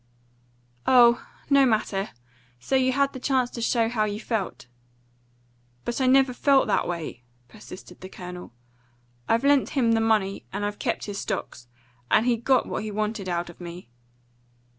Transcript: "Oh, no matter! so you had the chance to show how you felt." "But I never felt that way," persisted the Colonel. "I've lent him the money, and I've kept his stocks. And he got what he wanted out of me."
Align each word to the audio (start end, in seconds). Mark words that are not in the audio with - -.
"Oh, 0.87 1.23
no 1.51 1.63
matter! 1.63 2.09
so 2.59 2.75
you 2.75 2.91
had 2.93 3.13
the 3.13 3.19
chance 3.19 3.51
to 3.51 3.61
show 3.61 3.87
how 3.87 4.05
you 4.05 4.19
felt." 4.19 4.65
"But 5.85 6.01
I 6.01 6.07
never 6.07 6.33
felt 6.33 6.65
that 6.65 6.87
way," 6.87 7.21
persisted 7.47 8.01
the 8.01 8.09
Colonel. 8.09 8.51
"I've 9.29 9.43
lent 9.43 9.69
him 9.77 9.91
the 9.91 10.01
money, 10.01 10.43
and 10.51 10.65
I've 10.65 10.79
kept 10.79 11.05
his 11.05 11.19
stocks. 11.19 11.67
And 12.09 12.25
he 12.25 12.35
got 12.35 12.65
what 12.65 12.81
he 12.81 12.89
wanted 12.89 13.29
out 13.29 13.51
of 13.51 13.61
me." 13.61 13.89